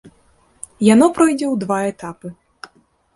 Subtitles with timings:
[0.93, 2.27] Яно пройдзе ў два этапы.